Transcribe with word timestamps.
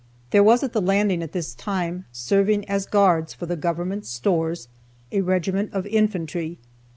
There 0.31 0.41
was 0.43 0.63
at 0.63 0.73
the 0.73 0.81
Landing 0.81 1.21
at 1.21 1.31
this 1.31 1.53
time, 1.53 2.05
serving 2.11 2.67
as 2.67 2.87
guards 2.87 3.35
for 3.35 3.45
the 3.45 3.55
government 3.55 4.07
stores, 4.07 4.67
a 5.11 5.21
regiment 5.21 5.71
of 5.73 5.85
infantry. 5.85 6.57